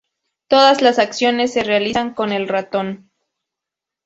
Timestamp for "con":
2.15-2.31